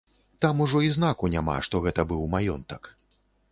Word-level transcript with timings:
Там 0.45 0.61
ужо 0.65 0.81
і 0.85 0.89
знаку 0.95 1.29
няма, 1.35 1.57
што 1.69 1.83
гэта 1.85 2.09
быў 2.15 2.27
маёнтак. 2.35 2.93